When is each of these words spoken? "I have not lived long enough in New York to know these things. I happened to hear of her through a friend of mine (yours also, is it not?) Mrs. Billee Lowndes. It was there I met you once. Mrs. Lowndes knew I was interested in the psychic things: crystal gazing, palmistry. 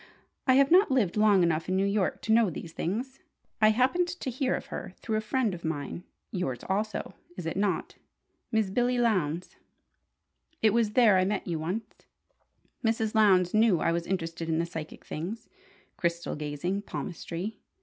"I 0.47 0.55
have 0.55 0.71
not 0.71 0.89
lived 0.89 1.15
long 1.15 1.43
enough 1.43 1.69
in 1.69 1.75
New 1.75 1.85
York 1.85 2.23
to 2.23 2.31
know 2.31 2.49
these 2.49 2.71
things. 2.73 3.19
I 3.61 3.69
happened 3.69 4.07
to 4.07 4.31
hear 4.31 4.55
of 4.55 4.65
her 4.73 4.95
through 4.97 5.17
a 5.17 5.21
friend 5.21 5.53
of 5.53 5.63
mine 5.63 6.05
(yours 6.31 6.61
also, 6.67 7.13
is 7.37 7.45
it 7.45 7.55
not?) 7.55 7.97
Mrs. 8.51 8.73
Billee 8.73 8.97
Lowndes. 8.97 9.57
It 10.59 10.71
was 10.73 10.93
there 10.93 11.19
I 11.19 11.23
met 11.23 11.45
you 11.45 11.59
once. 11.59 11.85
Mrs. 12.83 13.13
Lowndes 13.13 13.53
knew 13.53 13.79
I 13.79 13.91
was 13.91 14.07
interested 14.07 14.49
in 14.49 14.57
the 14.57 14.65
psychic 14.65 15.05
things: 15.05 15.47
crystal 15.97 16.35
gazing, 16.35 16.81
palmistry. 16.81 17.59